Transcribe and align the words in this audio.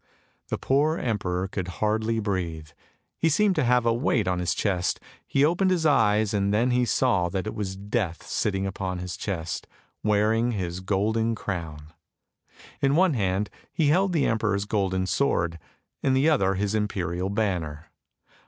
The 0.47 0.57
poor 0.57 0.97
emperor 0.97 1.47
could 1.47 1.67
hardly 1.77 2.19
breathe, 2.19 2.69
he 3.19 3.29
seemed 3.29 3.53
to 3.57 3.63
have 3.63 3.85
a 3.85 3.93
weight 3.93 4.27
on 4.27 4.39
his 4.39 4.55
chest, 4.55 4.99
he 5.27 5.45
opened 5.45 5.69
his 5.69 5.85
eyes 5.85 6.33
and 6.33 6.51
then 6.51 6.71
he 6.71 6.85
saw 6.85 7.29
that 7.29 7.45
it 7.45 7.53
was 7.53 7.75
Death 7.75 8.25
sitting 8.25 8.65
upon 8.65 8.97
his 8.97 9.15
chest, 9.15 9.67
wearing 10.01 10.53
his 10.53 10.79
golden 10.79 11.35
crown. 11.35 11.93
In 12.81 12.95
one 12.95 13.13
hand 13.13 13.51
he 13.71 13.89
held 13.89 14.11
the 14.11 14.25
emperor's 14.25 14.65
golden 14.65 15.05
sword, 15.05 15.59
and 16.01 16.07
in 16.15 16.15
the 16.15 16.27
other 16.31 16.55
his 16.55 16.73
imperial 16.73 17.29
banner. 17.29 17.91